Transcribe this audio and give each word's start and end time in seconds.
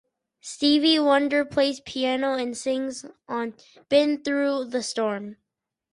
Stevie 0.39 0.97
Wonder 0.97 1.45
plays 1.45 1.79
piano 1.79 2.33
and 2.33 2.57
sings 2.57 3.05
on 3.29 3.53
"Been 3.87 4.23
Through 4.23 4.65
the 4.71 4.81
Storm". 4.81 5.37